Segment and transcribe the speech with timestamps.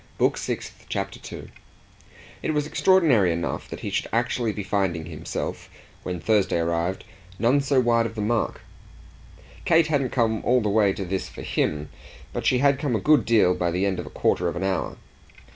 [0.17, 1.47] Book Sixth, Chapter 2
[2.41, 5.69] It was extraordinary enough that he should actually be finding himself,
[6.01, 7.03] when Thursday arrived,
[7.37, 8.61] none so wide of the mark.
[9.63, 11.89] Kate hadn't come all the way to this for him,
[12.33, 14.55] but she had come to a good deal by the end of a quarter of
[14.55, 14.97] an hour.